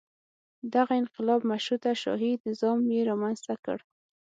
دغه 0.73 0.93
انقلاب 1.01 1.41
مشروطه 1.51 1.91
شاهي 2.01 2.31
نظام 2.47 2.79
یې 2.93 2.99
رامنځته 3.09 3.53
کړ. 3.63 3.77